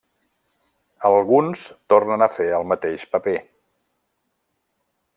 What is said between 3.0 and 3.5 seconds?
paper.